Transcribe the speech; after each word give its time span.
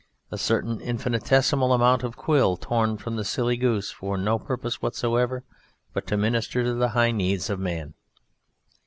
A 0.31 0.37
certain 0.39 0.81
infinitesimal 0.81 1.71
amount 1.73 2.01
of 2.01 2.17
quill 2.17 2.57
torn 2.57 2.97
from 2.97 3.17
the 3.17 3.23
silly 3.23 3.55
goose 3.55 3.91
for 3.91 4.17
no 4.17 4.39
purpose 4.39 4.81
whatsoever 4.81 5.43
but 5.93 6.07
to 6.07 6.17
minister 6.17 6.63
to 6.63 6.73
the 6.73 6.89
high 6.97 7.11
needs 7.11 7.51
of 7.51 7.59
Man. 7.59 7.93